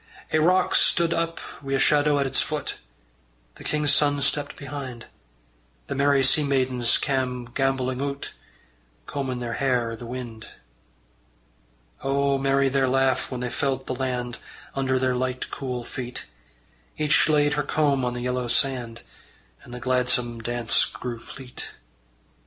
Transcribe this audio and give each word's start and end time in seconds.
Ae 0.33 0.39
rock 0.39 0.73
stud 0.73 1.13
up 1.13 1.39
wi' 1.61 1.73
a 1.73 1.77
shadow 1.77 2.17
at 2.17 2.25
its 2.25 2.41
foot: 2.41 2.77
The 3.57 3.63
king's 3.63 3.93
son 3.93 4.19
stepped 4.21 4.55
behind: 4.57 5.05
The 5.85 5.93
merry 5.93 6.23
sea 6.23 6.43
maidens 6.43 6.97
cam' 6.97 7.45
gambolling 7.49 8.01
oot, 8.01 8.33
Combin' 9.05 9.37
their 9.41 9.53
hair 9.61 9.91
i' 9.91 9.95
the 9.95 10.07
wind. 10.07 10.47
O 12.03 12.39
merry 12.39 12.67
their 12.67 12.87
laugh 12.87 13.29
when 13.29 13.41
they 13.41 13.49
felt 13.51 13.85
the 13.85 13.93
land 13.93 14.39
Under 14.73 14.97
their 14.97 15.13
light 15.13 15.51
cool 15.51 15.83
feet! 15.83 16.25
Each 16.97 17.29
laid 17.29 17.53
her 17.53 17.61
comb 17.61 18.03
on 18.03 18.15
the 18.15 18.21
yellow 18.21 18.47
sand, 18.47 19.03
And 19.61 19.71
the 19.71 19.79
gladsome 19.79 20.41
dance 20.41 20.83
grew 20.83 21.19
fleet. 21.19 21.73